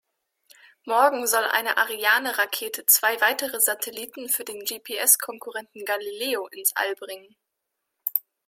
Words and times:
Morgen 0.83 1.27
soll 1.27 1.43
eine 1.43 1.77
Ariane-Rakete 1.77 2.87
zwei 2.87 3.21
weitere 3.21 3.59
Satelliten 3.61 4.29
für 4.29 4.43
den 4.43 4.65
GPS-Konkurrenten 4.65 5.85
Galileo 5.85 6.47
ins 6.47 6.75
All 6.75 6.95
bringen. 6.95 7.35